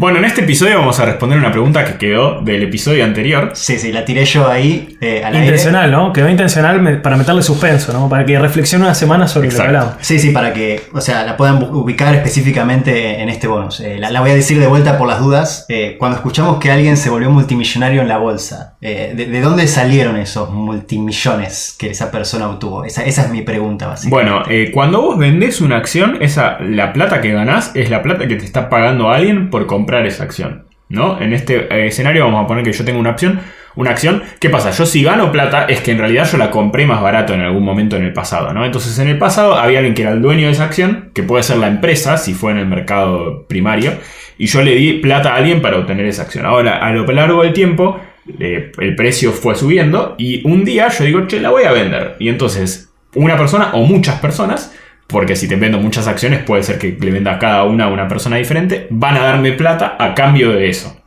Bueno, 0.00 0.16
en 0.18 0.24
este 0.24 0.40
episodio 0.40 0.78
vamos 0.78 0.98
a 0.98 1.04
responder 1.04 1.36
una 1.38 1.52
pregunta 1.52 1.84
que 1.84 1.98
quedó 1.98 2.40
del 2.40 2.62
episodio 2.62 3.04
anterior. 3.04 3.50
Sí, 3.52 3.78
sí, 3.78 3.92
la 3.92 4.02
tiré 4.02 4.24
yo 4.24 4.48
ahí 4.48 4.96
eh, 4.98 5.22
al 5.22 5.34
aire. 5.34 5.44
Intencional, 5.48 5.90
¿no? 5.90 6.10
Quedó 6.14 6.26
intencional 6.30 6.80
me- 6.80 6.96
para 6.96 7.18
meterle 7.18 7.42
suspenso, 7.42 7.92
¿no? 7.92 8.08
Para 8.08 8.24
que 8.24 8.38
reflexione 8.38 8.86
una 8.86 8.94
semana 8.94 9.28
sobre 9.28 9.48
Exacto. 9.48 9.64
lo 9.66 9.72
que 9.72 9.76
hablamos. 9.76 9.96
Sí, 10.06 10.18
sí, 10.18 10.30
para 10.30 10.54
que, 10.54 10.84
o 10.94 11.02
sea, 11.02 11.22
la 11.24 11.36
puedan 11.36 11.62
ubicar 11.64 12.14
específicamente 12.14 13.20
en 13.20 13.28
este 13.28 13.46
bonus. 13.46 13.80
Eh, 13.80 13.98
la, 13.98 14.10
la 14.10 14.22
voy 14.22 14.30
a 14.30 14.34
decir 14.34 14.58
de 14.58 14.66
vuelta 14.68 14.96
por 14.96 15.06
las 15.06 15.20
dudas. 15.20 15.66
Eh, 15.68 15.96
cuando 15.98 16.16
escuchamos 16.16 16.58
que 16.60 16.70
alguien 16.70 16.96
se 16.96 17.10
volvió 17.10 17.28
multimillonario 17.30 18.00
en 18.00 18.08
la 18.08 18.16
bolsa, 18.16 18.69
eh, 18.82 19.12
de, 19.14 19.26
de 19.26 19.40
dónde 19.42 19.66
salieron 19.66 20.16
esos 20.16 20.50
multimillones 20.50 21.76
que 21.78 21.90
esa 21.90 22.10
persona 22.10 22.48
obtuvo? 22.48 22.84
Esa, 22.84 23.04
esa 23.04 23.22
es 23.22 23.30
mi 23.30 23.42
pregunta, 23.42 23.86
básicamente. 23.88 24.32
Bueno, 24.32 24.46
eh, 24.48 24.70
cuando 24.72 25.02
vos 25.02 25.18
vendés 25.18 25.60
una 25.60 25.76
acción, 25.76 26.18
esa, 26.20 26.58
la 26.60 26.92
plata 26.92 27.20
que 27.20 27.32
ganás 27.32 27.72
es 27.74 27.90
la 27.90 28.02
plata 28.02 28.26
que 28.26 28.36
te 28.36 28.44
está 28.44 28.70
pagando 28.70 29.10
alguien 29.10 29.50
por 29.50 29.66
comprar 29.66 30.06
esa 30.06 30.24
acción. 30.24 30.64
¿No? 30.88 31.20
En 31.20 31.32
este 31.32 31.72
eh, 31.72 31.86
escenario 31.86 32.24
vamos 32.24 32.42
a 32.42 32.46
poner 32.48 32.64
que 32.64 32.72
yo 32.72 32.84
tengo 32.84 32.98
una 32.98 33.10
opción, 33.10 33.38
una 33.76 33.90
acción. 33.90 34.24
¿Qué 34.40 34.50
pasa? 34.50 34.72
Yo 34.72 34.86
si 34.86 35.04
gano 35.04 35.30
plata 35.30 35.66
es 35.66 35.82
que 35.82 35.92
en 35.92 35.98
realidad 35.98 36.28
yo 36.28 36.36
la 36.36 36.50
compré 36.50 36.84
más 36.84 37.00
barato 37.00 37.32
en 37.32 37.42
algún 37.42 37.62
momento 37.62 37.94
en 37.94 38.02
el 38.02 38.12
pasado, 38.12 38.52
¿no? 38.52 38.64
Entonces 38.64 38.98
en 38.98 39.06
el 39.06 39.16
pasado 39.16 39.54
había 39.54 39.78
alguien 39.78 39.94
que 39.94 40.02
era 40.02 40.10
el 40.10 40.20
dueño 40.20 40.46
de 40.46 40.52
esa 40.52 40.64
acción, 40.64 41.10
que 41.14 41.22
puede 41.22 41.44
ser 41.44 41.58
la 41.58 41.68
empresa, 41.68 42.16
si 42.16 42.34
fue 42.34 42.50
en 42.50 42.58
el 42.58 42.66
mercado 42.66 43.46
primario, 43.46 43.92
y 44.36 44.46
yo 44.46 44.62
le 44.62 44.74
di 44.74 44.94
plata 44.94 45.34
a 45.34 45.36
alguien 45.36 45.62
para 45.62 45.78
obtener 45.78 46.06
esa 46.06 46.22
acción. 46.22 46.44
Ahora, 46.44 46.78
a 46.78 46.90
lo 46.90 47.06
largo 47.06 47.44
del 47.44 47.52
tiempo, 47.52 48.00
eh, 48.38 48.72
el 48.78 48.96
precio 48.96 49.32
fue 49.32 49.54
subiendo 49.54 50.14
y 50.18 50.46
un 50.46 50.64
día 50.64 50.88
yo 50.88 51.04
digo, 51.04 51.26
che, 51.26 51.40
la 51.40 51.50
voy 51.50 51.64
a 51.64 51.72
vender. 51.72 52.16
Y 52.18 52.28
entonces 52.28 52.92
una 53.14 53.36
persona 53.36 53.70
o 53.72 53.84
muchas 53.84 54.20
personas, 54.20 54.74
porque 55.06 55.36
si 55.36 55.48
te 55.48 55.56
vendo 55.56 55.78
muchas 55.78 56.06
acciones 56.06 56.42
puede 56.44 56.62
ser 56.62 56.78
que 56.78 56.96
le 57.00 57.10
venda 57.10 57.38
cada 57.38 57.64
una 57.64 57.86
a 57.86 57.88
una 57.88 58.08
persona 58.08 58.36
diferente, 58.36 58.86
van 58.90 59.16
a 59.16 59.24
darme 59.24 59.52
plata 59.52 59.96
a 59.98 60.14
cambio 60.14 60.52
de 60.52 60.68
eso. 60.68 60.99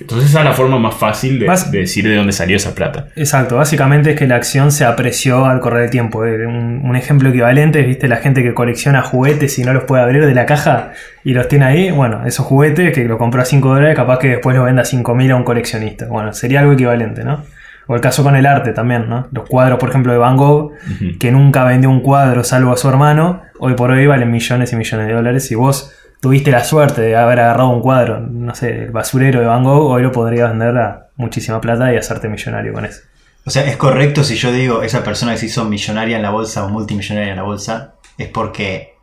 Entonces 0.00 0.28
esa 0.28 0.40
es 0.40 0.44
la 0.44 0.52
forma 0.52 0.78
más 0.78 0.94
fácil 0.94 1.38
de, 1.38 1.46
decir 1.70 2.06
de 2.06 2.16
dónde 2.16 2.32
salió 2.32 2.56
esa 2.56 2.74
plata. 2.74 3.08
Exacto, 3.16 3.56
básicamente 3.56 4.10
es 4.10 4.18
que 4.18 4.26
la 4.26 4.36
acción 4.36 4.70
se 4.70 4.84
apreció 4.84 5.46
al 5.46 5.60
correr 5.60 5.82
del 5.82 5.90
tiempo. 5.90 6.24
Eh, 6.24 6.46
Un, 6.46 6.82
un 6.84 6.96
ejemplo 6.96 7.30
equivalente 7.30 7.80
es, 7.80 7.86
viste, 7.86 8.06
la 8.06 8.16
gente 8.16 8.42
que 8.42 8.52
colecciona 8.52 9.02
juguetes 9.02 9.58
y 9.58 9.64
no 9.64 9.72
los 9.72 9.84
puede 9.84 10.02
abrir 10.02 10.26
de 10.26 10.34
la 10.34 10.44
caja 10.44 10.92
y 11.24 11.32
los 11.32 11.48
tiene 11.48 11.64
ahí. 11.64 11.90
Bueno, 11.90 12.26
esos 12.26 12.44
juguetes 12.44 12.92
que 12.94 13.04
lo 13.04 13.16
compró 13.16 13.40
a 13.40 13.44
5 13.44 13.68
dólares, 13.68 13.96
capaz 13.96 14.18
que 14.18 14.28
después 14.28 14.54
los 14.54 14.66
venda 14.66 14.82
a 14.82 14.84
5.000 14.84 15.32
a 15.32 15.36
un 15.36 15.44
coleccionista. 15.44 16.06
Bueno, 16.06 16.32
sería 16.34 16.60
algo 16.60 16.72
equivalente, 16.72 17.24
¿no? 17.24 17.44
O 17.88 17.94
el 17.94 18.00
caso 18.00 18.22
con 18.24 18.34
el 18.34 18.46
arte 18.46 18.72
también, 18.72 19.08
¿no? 19.08 19.28
Los 19.30 19.48
cuadros, 19.48 19.78
por 19.78 19.88
ejemplo, 19.90 20.12
de 20.12 20.18
Van 20.18 20.36
Gogh, 20.36 20.72
que 21.20 21.30
nunca 21.30 21.64
vendió 21.64 21.88
un 21.88 22.00
cuadro 22.00 22.42
salvo 22.42 22.72
a 22.72 22.76
su 22.76 22.88
hermano, 22.88 23.42
hoy 23.60 23.74
por 23.74 23.92
hoy 23.92 24.06
valen 24.06 24.30
millones 24.30 24.72
y 24.72 24.76
millones 24.76 25.06
de 25.06 25.12
dólares. 25.12 25.50
Y 25.52 25.54
vos 25.54 25.95
tuviste 26.20 26.50
la 26.50 26.64
suerte 26.64 27.02
de 27.02 27.16
haber 27.16 27.40
agarrado 27.40 27.68
un 27.70 27.80
cuadro, 27.80 28.20
no 28.20 28.54
sé, 28.54 28.84
el 28.84 28.90
basurero 28.90 29.40
de 29.40 29.46
Van 29.46 29.64
Gogh, 29.64 29.90
hoy 29.90 30.02
lo 30.02 30.12
podrías 30.12 30.50
vender 30.50 30.76
a 30.78 31.08
muchísima 31.16 31.60
plata 31.60 31.92
y 31.92 31.96
hacerte 31.96 32.28
millonario 32.28 32.72
con 32.72 32.84
eso. 32.84 33.00
O 33.44 33.50
sea, 33.50 33.64
¿es 33.64 33.76
correcto 33.76 34.24
si 34.24 34.34
yo 34.36 34.50
digo 34.52 34.82
esa 34.82 35.04
persona 35.04 35.32
que 35.32 35.38
se 35.38 35.46
hizo 35.46 35.64
millonaria 35.64 36.16
en 36.16 36.22
la 36.22 36.30
bolsa 36.30 36.64
o 36.64 36.68
multimillonaria 36.68 37.30
en 37.30 37.36
la 37.36 37.42
bolsa? 37.44 37.94
Es 38.18 38.28
porque 38.28 38.94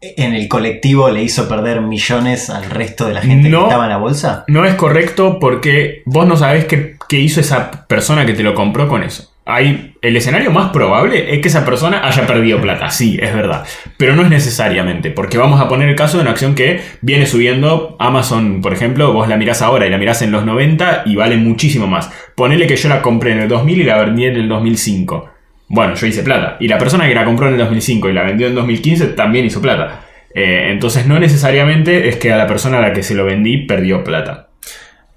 en 0.00 0.34
el 0.34 0.48
colectivo 0.48 1.10
le 1.10 1.22
hizo 1.22 1.48
perder 1.48 1.80
millones 1.82 2.48
al 2.48 2.64
resto 2.70 3.06
de 3.06 3.14
la 3.14 3.20
gente 3.22 3.48
No. 3.48 3.60
que 3.60 3.64
estaba 3.66 3.84
en 3.84 3.90
la 3.90 3.96
bolsa. 3.98 4.44
No 4.48 4.64
es 4.64 4.74
correcto 4.74 5.38
porque 5.38 6.02
vos 6.06 6.26
no 6.26 6.36
sabés 6.36 6.64
qué, 6.66 6.96
qué 7.08 7.18
hizo 7.18 7.40
esa 7.40 7.86
persona 7.86 8.24
que 8.24 8.32
te 8.34 8.42
lo 8.42 8.54
compró 8.54 8.88
con 8.88 9.02
eso. 9.02 9.30
Hay, 9.48 9.94
el 10.02 10.16
escenario 10.16 10.50
más 10.50 10.70
probable 10.70 11.32
es 11.32 11.40
que 11.40 11.46
esa 11.46 11.64
persona 11.64 12.04
haya 12.04 12.26
perdido 12.26 12.60
plata, 12.60 12.90
sí, 12.90 13.16
es 13.22 13.32
verdad. 13.32 13.64
Pero 13.96 14.16
no 14.16 14.22
es 14.22 14.28
necesariamente, 14.28 15.12
porque 15.12 15.38
vamos 15.38 15.60
a 15.60 15.68
poner 15.68 15.88
el 15.88 15.94
caso 15.94 16.16
de 16.16 16.22
una 16.22 16.32
acción 16.32 16.56
que 16.56 16.80
viene 17.00 17.26
subiendo. 17.26 17.96
Amazon, 18.00 18.60
por 18.60 18.72
ejemplo, 18.72 19.12
vos 19.12 19.28
la 19.28 19.36
mirás 19.36 19.62
ahora 19.62 19.86
y 19.86 19.90
la 19.90 19.98
mirás 19.98 20.20
en 20.22 20.32
los 20.32 20.44
90 20.44 21.04
y 21.06 21.14
vale 21.14 21.36
muchísimo 21.36 21.86
más. 21.86 22.10
Ponele 22.34 22.66
que 22.66 22.74
yo 22.74 22.88
la 22.88 23.02
compré 23.02 23.32
en 23.32 23.38
el 23.38 23.48
2000 23.48 23.80
y 23.80 23.84
la 23.84 23.98
vendí 23.98 24.24
en 24.24 24.34
el 24.34 24.48
2005. 24.48 25.30
Bueno, 25.68 25.94
yo 25.94 26.06
hice 26.08 26.24
plata. 26.24 26.56
Y 26.58 26.66
la 26.66 26.78
persona 26.78 27.06
que 27.06 27.14
la 27.14 27.24
compró 27.24 27.46
en 27.46 27.54
el 27.54 27.60
2005 27.60 28.08
y 28.08 28.12
la 28.12 28.24
vendió 28.24 28.48
en 28.48 28.54
2015 28.56 29.06
también 29.08 29.44
hizo 29.46 29.62
plata. 29.62 30.06
Eh, 30.34 30.70
entonces 30.70 31.06
no 31.06 31.18
necesariamente 31.18 32.08
es 32.08 32.16
que 32.16 32.32
a 32.32 32.36
la 32.36 32.46
persona 32.46 32.78
a 32.78 32.82
la 32.82 32.92
que 32.92 33.02
se 33.02 33.14
lo 33.14 33.24
vendí 33.24 33.58
perdió 33.58 34.02
plata. 34.04 34.45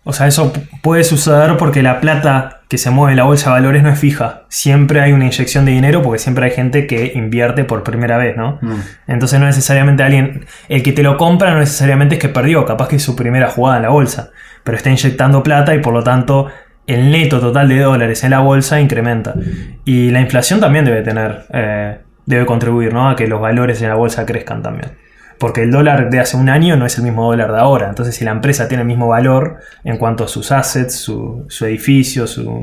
O 0.04 0.14
sea, 0.14 0.28
eso 0.28 0.54
puede 0.82 1.04
suceder 1.04 1.58
porque 1.58 1.84
la 1.84 2.00
plata 2.00 2.62
que 2.70 2.78
se 2.78 2.90
mueve 2.90 3.14
en 3.14 3.18
la 3.18 3.24
bolsa 3.24 3.50
de 3.50 3.56
valores 3.56 3.84
no 3.84 3.90
es 3.90 4.00
fija. 4.00 4.44
Siempre 4.48 5.02
hay 5.02 5.12
una 5.12 5.26
inyección 5.26 5.66
de 5.66 5.72
dinero 5.72 6.02
porque 6.02 6.20
siempre 6.20 6.46
hay 6.46 6.52
gente 6.52 6.88
que 6.88 7.12
invierte 7.16 7.64
por 7.64 7.84
primera 7.84 8.18
vez, 8.18 8.38
¿no? 8.38 8.60
Mm. 8.62 8.80
Entonces 9.08 9.40
no 9.40 9.46
necesariamente 9.48 10.04
alguien, 10.04 10.46
el 10.68 10.84
que 10.84 10.94
te 10.94 11.04
lo 11.04 11.18
compra 11.18 11.52
no 11.52 11.60
necesariamente 11.60 12.16
es 12.16 12.22
que 12.22 12.30
perdió, 12.30 12.66
capaz 12.66 12.88
que 12.88 12.96
es 12.98 13.04
su 13.04 13.16
primera 13.16 13.50
jugada 13.50 13.78
en 13.78 13.84
la 13.84 13.90
bolsa, 13.90 14.30
pero 14.64 14.78
está 14.78 14.90
inyectando 14.90 15.44
plata 15.44 15.76
y 15.76 15.80
por 15.80 15.94
lo 15.94 16.04
tanto 16.04 16.48
el 16.86 17.12
neto 17.12 17.40
total 17.40 17.70
de 17.70 17.80
dólares 17.80 18.24
en 18.24 18.32
la 18.32 18.40
bolsa 18.40 18.80
incrementa. 18.80 19.36
Y 19.84 20.12
la 20.12 20.22
inflación 20.22 20.60
también 20.60 20.86
debe 20.86 21.02
tener, 21.02 21.46
eh, 21.54 22.00
debe 22.26 22.46
contribuir, 22.46 22.94
¿no? 22.94 23.10
A 23.10 23.16
que 23.16 23.28
los 23.28 23.42
valores 23.42 23.82
en 23.82 23.90
la 23.90 23.96
bolsa 23.96 24.26
crezcan 24.26 24.64
también. 24.64 24.92
Porque 25.40 25.64
el 25.64 25.72
dólar 25.72 26.10
de 26.10 26.20
hace 26.20 26.36
un 26.38 26.50
año 26.50 26.76
no 26.76 26.86
es 26.86 26.98
el 26.98 27.04
mismo 27.06 27.24
dólar 27.30 27.52
de 27.54 27.60
ahora. 27.60 27.88
Entonces, 27.90 28.14
si 28.16 28.26
la 28.26 28.32
empresa 28.32 28.68
tiene 28.68 28.82
el 28.82 28.88
mismo 28.88 29.08
valor 29.08 29.58
en 29.84 29.98
cuanto 29.98 30.26
a 30.26 30.28
sus 30.28 30.52
assets, 30.52 30.96
su, 30.96 31.46
su 31.48 31.66
edificio, 31.66 32.28
su, 32.28 32.60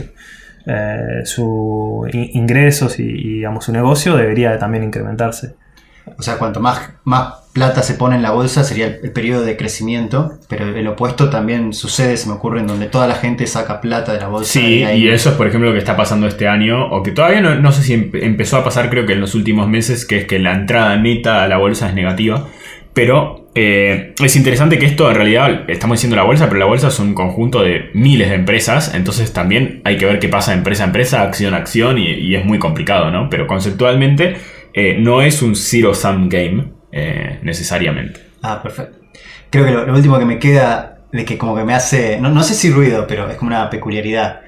eh, 0.67 1.23
su 1.25 2.07
i- 2.13 2.37
ingresos 2.39 2.99
y, 2.99 3.05
y, 3.05 3.33
digamos, 3.37 3.65
su 3.65 3.73
negocio, 3.73 4.17
debería 4.17 4.59
también 4.59 4.85
incrementarse. 4.85 5.55
O 6.19 6.23
sea, 6.23 6.37
cuanto 6.39 6.61
más, 6.61 6.81
más 7.05 7.35
plata 7.53 7.83
se 7.83 7.95
pone 7.95 8.15
en 8.15 8.23
la 8.23 8.31
bolsa 8.31 8.63
sería 8.63 8.87
el, 8.87 8.99
el 9.03 9.11
periodo 9.13 9.43
de 9.45 9.57
crecimiento, 9.57 10.39
pero 10.49 10.67
el 10.69 10.87
opuesto 10.87 11.31
también 11.31 11.73
sucede, 11.73 12.17
se 12.17 12.29
me 12.29 12.35
ocurre, 12.35 12.61
en 12.61 12.69
donde 12.69 12.87
toda 12.87 13.09
la 13.09 13.17
gente 13.17 13.45
saca 13.49 13.81
plata 13.81 14.13
de 14.13 14.21
la 14.21 14.29
bolsa. 14.29 14.53
Sí, 14.53 14.85
ahí- 14.85 15.03
y 15.05 15.09
eso 15.09 15.31
es 15.31 15.35
por 15.37 15.49
ejemplo 15.49 15.69
lo 15.71 15.73
que 15.75 15.81
está 15.81 15.97
pasando 15.97 16.29
este 16.29 16.47
año, 16.47 16.87
o 16.93 17.03
que 17.03 17.11
todavía 17.11 17.41
no, 17.41 17.57
no 17.57 17.73
sé 17.73 17.83
si 17.83 17.95
empe- 17.95 18.23
empezó 18.23 18.59
a 18.59 18.63
pasar 18.65 18.89
creo 18.89 19.05
que 19.05 19.15
en 19.15 19.21
los 19.21 19.35
últimos 19.35 19.67
meses, 19.69 20.07
que 20.07 20.19
es 20.19 20.27
que 20.27 20.39
la 20.39 20.53
entrada 20.55 20.97
neta 20.97 21.43
a 21.43 21.49
la 21.49 21.57
bolsa 21.59 21.89
es 21.89 21.95
negativa, 21.95 22.47
pero 22.97 23.51
eh, 23.55 24.15
es 24.25 24.37
interesante 24.37 24.79
que 24.79 24.87
esto 24.87 25.11
en 25.11 25.17
realidad, 25.17 25.69
estamos 25.69 25.99
diciendo 25.99 26.17
la 26.17 26.23
bolsa, 26.23 26.47
pero 26.47 26.61
la 26.61 26.65
bolsa 26.65 26.89
es 26.89 26.99
un 26.99 27.13
conjunto 27.13 27.63
de 27.63 27.91
miles 27.93 28.31
de 28.31 28.37
empresas, 28.37 28.95
entonces 28.95 29.35
también 29.35 29.83
hay 29.85 29.99
que 29.99 30.07
ver 30.07 30.19
qué 30.19 30.31
pasa 30.31 30.55
empresa 30.55 30.85
a 30.85 30.87
empresa, 30.87 31.21
acción 31.21 31.53
a 31.53 31.59
acción, 31.59 31.99
y, 31.99 32.35
es 32.35 32.47
muy 32.47 32.59
complicado, 32.59 33.11
¿no? 33.11 33.29
Pero 33.29 33.47
conceptualmente 33.47 34.39
eh, 34.73 34.97
no 34.99 35.21
es 35.21 35.43
un 35.43 35.57
zero-sum 35.57 36.31
game 36.31 36.73
eh, 36.91 37.39
necesariamente. 37.43 38.19
Ah, 38.41 38.63
perfecto. 38.63 38.97
Creo 39.51 39.67
que 39.67 39.73
lo, 39.73 39.93
último 39.93 40.19
que 40.19 40.25
me 40.25 40.39
queda, 40.39 41.01
de 41.13 41.27
que 41.27 41.37
como 41.37 41.55
que 41.55 41.65
me 41.65 41.75
hace, 41.75 42.19
no, 42.19 42.31
no 42.31 42.43
sé 42.43 42.55
si 42.55 42.71
ruido, 42.71 43.07
pero 43.07 43.29
es 43.29 43.37
como 43.37 43.51
una 43.51 43.69
peculiaridad. 43.69 44.41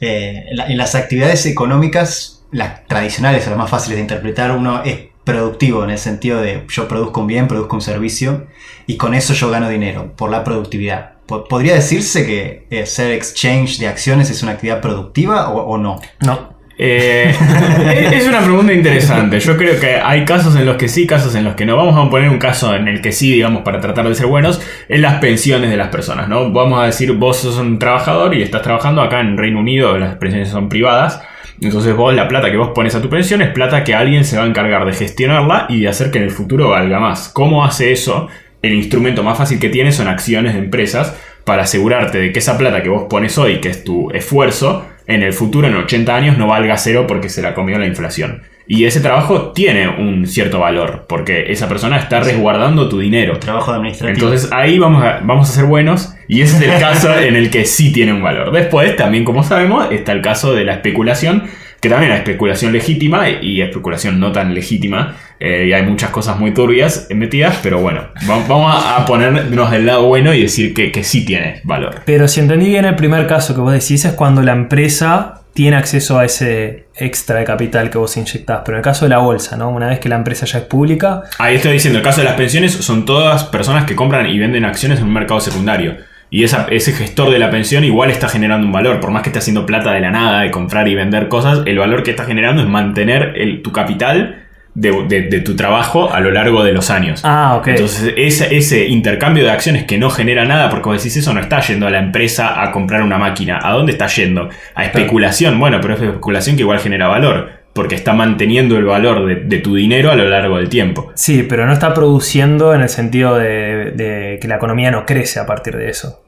En 0.00 0.78
las 0.78 0.94
actividades 0.94 1.44
económicas, 1.44 2.42
las 2.52 2.86
tradicionales 2.86 3.46
o 3.46 3.50
las 3.50 3.58
más 3.58 3.68
fáciles 3.68 3.96
de 3.96 4.00
interpretar, 4.00 4.52
uno 4.52 4.82
es 4.82 5.08
productivo 5.26 5.84
en 5.84 5.90
el 5.90 5.98
sentido 5.98 6.40
de 6.40 6.62
yo 6.70 6.88
produzco 6.88 7.20
un 7.20 7.26
bien, 7.26 7.48
produzco 7.48 7.76
un 7.76 7.82
servicio 7.82 8.46
y 8.86 8.96
con 8.96 9.12
eso 9.12 9.34
yo 9.34 9.50
gano 9.50 9.68
dinero 9.68 10.14
por 10.16 10.30
la 10.30 10.42
productividad. 10.44 11.16
Po- 11.26 11.44
¿Podría 11.44 11.74
decirse 11.74 12.24
que 12.24 12.66
eh, 12.70 12.86
ser 12.86 13.10
exchange 13.10 13.78
de 13.78 13.88
acciones 13.88 14.30
es 14.30 14.42
una 14.42 14.52
actividad 14.52 14.80
productiva 14.80 15.50
o, 15.50 15.62
o 15.66 15.76
no? 15.76 16.00
No. 16.24 16.54
Eh, 16.78 17.34
es 18.14 18.28
una 18.28 18.40
pregunta 18.42 18.72
interesante. 18.72 19.40
Yo 19.40 19.56
creo 19.56 19.80
que 19.80 19.96
hay 19.96 20.24
casos 20.24 20.54
en 20.56 20.64
los 20.66 20.76
que 20.76 20.88
sí, 20.88 21.06
casos 21.06 21.34
en 21.34 21.42
los 21.42 21.54
que 21.56 21.64
no. 21.66 21.74
Vamos 21.76 21.96
a 21.96 22.08
poner 22.10 22.28
un 22.28 22.38
caso 22.38 22.74
en 22.76 22.86
el 22.86 23.00
que 23.00 23.10
sí, 23.12 23.32
digamos, 23.32 23.62
para 23.62 23.80
tratar 23.80 24.06
de 24.08 24.14
ser 24.14 24.26
buenos, 24.26 24.60
en 24.88 25.02
las 25.02 25.14
pensiones 25.14 25.70
de 25.70 25.76
las 25.76 25.88
personas, 25.88 26.28
¿no? 26.28 26.52
Vamos 26.52 26.80
a 26.80 26.86
decir, 26.86 27.12
vos 27.14 27.38
sos 27.38 27.56
un 27.58 27.78
trabajador 27.80 28.34
y 28.34 28.42
estás 28.42 28.62
trabajando 28.62 29.00
acá 29.02 29.20
en 29.20 29.36
Reino 29.36 29.58
Unido, 29.58 29.98
las 29.98 30.16
pensiones 30.16 30.50
son 30.50 30.68
privadas. 30.68 31.20
Entonces 31.60 31.94
vos 31.94 32.14
la 32.14 32.28
plata 32.28 32.50
que 32.50 32.56
vos 32.56 32.70
pones 32.74 32.94
a 32.94 33.02
tu 33.02 33.08
pensión 33.08 33.40
es 33.42 33.50
plata 33.50 33.84
que 33.84 33.94
alguien 33.94 34.24
se 34.24 34.36
va 34.36 34.44
a 34.44 34.46
encargar 34.46 34.84
de 34.84 34.92
gestionarla 34.92 35.66
y 35.68 35.80
de 35.80 35.88
hacer 35.88 36.10
que 36.10 36.18
en 36.18 36.24
el 36.24 36.30
futuro 36.30 36.70
valga 36.70 37.00
más. 37.00 37.28
¿Cómo 37.28 37.64
hace 37.64 37.92
eso? 37.92 38.28
El 38.62 38.74
instrumento 38.74 39.22
más 39.22 39.38
fácil 39.38 39.58
que 39.58 39.68
tiene 39.68 39.92
son 39.92 40.08
acciones 40.08 40.54
de 40.54 40.60
empresas 40.60 41.16
para 41.44 41.62
asegurarte 41.62 42.18
de 42.18 42.32
que 42.32 42.40
esa 42.40 42.58
plata 42.58 42.82
que 42.82 42.88
vos 42.88 43.04
pones 43.08 43.38
hoy, 43.38 43.60
que 43.60 43.68
es 43.68 43.84
tu 43.84 44.10
esfuerzo, 44.10 44.84
en 45.06 45.22
el 45.22 45.32
futuro, 45.32 45.68
en 45.68 45.76
80 45.76 46.14
años, 46.14 46.38
no 46.38 46.48
valga 46.48 46.76
cero 46.76 47.06
porque 47.06 47.28
se 47.28 47.42
la 47.42 47.54
comió 47.54 47.78
la 47.78 47.86
inflación. 47.86 48.42
Y 48.68 48.84
ese 48.84 49.00
trabajo 49.00 49.52
tiene 49.52 49.88
un 49.88 50.26
cierto 50.26 50.58
valor, 50.60 51.06
porque 51.08 51.52
esa 51.52 51.68
persona 51.68 51.98
está 51.98 52.20
resguardando 52.20 52.88
tu 52.88 52.98
dinero. 52.98 53.38
Trabajo 53.38 53.72
administrativo. 53.72 54.26
Entonces 54.26 54.50
ahí 54.52 54.78
vamos 54.78 55.04
a, 55.04 55.20
vamos 55.22 55.48
a 55.48 55.52
ser 55.52 55.66
buenos 55.66 56.14
y 56.28 56.40
ese 56.42 56.56
es 56.56 56.72
el 56.74 56.80
caso 56.80 57.16
en 57.18 57.36
el 57.36 57.50
que 57.50 57.64
sí 57.64 57.92
tiene 57.92 58.12
un 58.12 58.22
valor. 58.22 58.50
Después, 58.52 58.96
también 58.96 59.24
como 59.24 59.44
sabemos, 59.44 59.88
está 59.92 60.12
el 60.12 60.20
caso 60.20 60.52
de 60.54 60.64
la 60.64 60.72
especulación, 60.74 61.44
que 61.80 61.88
también 61.88 62.10
hay 62.10 62.18
especulación 62.18 62.72
legítima 62.72 63.28
y 63.30 63.60
especulación 63.60 64.18
no 64.18 64.32
tan 64.32 64.52
legítima. 64.54 65.14
eh, 65.38 65.66
y 65.68 65.72
hay 65.74 65.82
muchas 65.84 66.08
cosas 66.10 66.38
muy 66.40 66.52
turbias 66.54 67.06
metidas, 67.14 67.60
pero 67.62 67.78
bueno, 67.80 68.00
va- 68.28 68.42
vamos 68.48 68.74
a, 68.74 68.96
a 68.96 69.04
ponernos 69.06 69.70
del 69.70 69.84
lado 69.86 70.06
bueno 70.06 70.32
y 70.34 70.40
decir 70.42 70.72
que, 70.74 70.90
que 70.90 71.04
sí 71.04 71.24
tiene 71.26 71.60
valor. 71.62 72.00
Pero 72.06 72.26
si 72.26 72.40
entendí 72.40 72.70
bien 72.70 72.86
el 72.86 72.96
primer 72.96 73.26
caso 73.26 73.54
que 73.54 73.60
vos 73.60 73.72
decís 73.72 74.04
es 74.06 74.12
cuando 74.14 74.40
la 74.42 74.52
empresa 74.52 75.42
tiene 75.56 75.76
acceso 75.76 76.18
a 76.18 76.24
ese 76.26 76.84
extra 76.94 77.38
de 77.38 77.44
capital 77.44 77.88
que 77.88 77.96
vos 77.96 78.16
inyectás. 78.16 78.60
Pero 78.64 78.76
en 78.76 78.80
el 78.80 78.84
caso 78.84 79.06
de 79.06 79.08
la 79.08 79.18
bolsa, 79.18 79.56
¿no? 79.56 79.70
Una 79.70 79.88
vez 79.88 79.98
que 79.98 80.08
la 80.08 80.16
empresa 80.16 80.44
ya 80.44 80.58
es 80.58 80.64
pública, 80.66 81.22
Ahí 81.38 81.56
estoy 81.56 81.72
diciendo, 81.72 81.98
el 81.98 82.04
caso 82.04 82.20
de 82.20 82.26
las 82.26 82.34
pensiones 82.34 82.72
son 82.72 83.06
todas 83.06 83.44
personas 83.44 83.84
que 83.84 83.96
compran 83.96 84.26
y 84.26 84.38
venden 84.38 84.66
acciones 84.66 84.98
en 85.00 85.06
un 85.06 85.14
mercado 85.14 85.40
secundario. 85.40 85.96
Y 86.28 86.44
ese 86.44 86.92
gestor 86.92 87.30
de 87.30 87.38
la 87.38 87.50
pensión 87.50 87.84
igual 87.84 88.10
está 88.10 88.28
generando 88.28 88.66
un 88.66 88.72
valor. 88.72 89.00
Por 89.00 89.10
más 89.10 89.22
que 89.22 89.30
esté 89.30 89.38
haciendo 89.38 89.64
plata 89.64 89.92
de 89.92 90.00
la 90.00 90.10
nada, 90.10 90.42
de 90.42 90.50
comprar 90.50 90.86
y 90.88 90.94
vender 90.94 91.28
cosas, 91.28 91.62
el 91.64 91.78
valor 91.78 92.02
que 92.02 92.10
está 92.10 92.24
generando 92.24 92.62
es 92.62 92.68
mantener 92.68 93.34
tu 93.62 93.72
capital 93.72 94.45
de, 94.78 94.92
de- 95.08 95.22
de 95.22 95.40
tu 95.40 95.56
trabajo 95.56 96.12
a 96.12 96.20
lo 96.20 96.30
largo 96.30 96.62
de 96.62 96.72
los 96.72 96.90
años. 96.90 97.22
Ah, 97.24 97.56
ok. 97.58 97.68
Entonces, 97.68 98.12
ese, 98.16 98.54
ese 98.56 98.86
intercambio 98.86 99.42
de 99.42 99.50
acciones 99.50 99.84
que 99.84 99.96
no 99.96 100.10
genera 100.10 100.44
nada, 100.44 100.68
porque 100.68 100.88
vos 100.90 100.98
decís 101.02 101.16
eso 101.16 101.32
no 101.32 101.40
está 101.40 101.60
yendo 101.60 101.86
a 101.86 101.90
la 101.90 101.98
empresa 101.98 102.62
a 102.62 102.70
comprar 102.72 103.02
una 103.02 103.16
máquina. 103.18 103.58
¿A 103.62 103.72
dónde 103.72 103.92
está 103.92 104.06
yendo? 104.06 104.50
A 104.74 104.84
especulación. 104.84 105.58
Bueno, 105.58 105.78
pero 105.80 105.94
es 105.94 106.02
especulación 106.02 106.56
que 106.56 106.62
igual 106.62 106.78
genera 106.78 107.08
valor, 107.08 107.50
porque 107.72 107.94
está 107.94 108.12
manteniendo 108.12 108.76
el 108.76 108.84
valor 108.84 109.26
de, 109.26 109.36
de 109.36 109.58
tu 109.60 109.74
dinero 109.74 110.10
a 110.10 110.14
lo 110.14 110.28
largo 110.28 110.58
del 110.58 110.68
tiempo. 110.68 111.10
sí, 111.14 111.42
pero 111.48 111.64
no 111.66 111.72
está 111.72 111.94
produciendo 111.94 112.74
en 112.74 112.82
el 112.82 112.88
sentido 112.90 113.36
de, 113.36 114.38
que 114.40 114.46
la 114.48 114.56
economía 114.56 114.90
no 114.90 115.06
crece 115.06 115.40
a 115.40 115.46
partir 115.46 115.76
de 115.76 115.88
eso. 115.88 116.22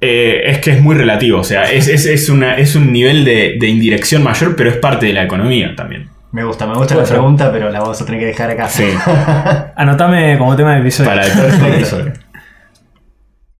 Eh, 0.00 0.42
es 0.50 0.58
que 0.58 0.70
es 0.72 0.80
muy 0.80 0.96
relativo, 0.96 1.38
o 1.40 1.44
sea, 1.44 1.64
es, 1.70 1.86
es, 1.86 2.06
es 2.06 2.28
una, 2.28 2.56
es 2.56 2.74
un 2.74 2.92
nivel 2.92 3.24
de, 3.24 3.56
de 3.60 3.68
indirección 3.68 4.22
mayor, 4.24 4.56
pero 4.56 4.68
es 4.70 4.76
parte 4.76 5.06
de 5.06 5.12
la 5.12 5.22
economía 5.22 5.74
también. 5.76 6.08
Me 6.32 6.42
gusta, 6.44 6.66
me 6.66 6.74
gusta 6.74 6.94
la 6.94 7.04
pregunta, 7.04 7.52
pero 7.52 7.70
la 7.70 7.80
vamos 7.80 8.00
a 8.00 8.04
tener 8.06 8.20
que 8.20 8.26
dejar 8.26 8.50
acá. 8.50 8.66
Sí, 8.68 8.86
Anotame 9.76 10.38
como 10.38 10.56
tema 10.56 10.72
de 10.74 10.80
episodio. 10.80 11.10
para 11.10 11.26
el 11.26 11.32
próximo 11.32 11.66
episodio. 11.74 12.12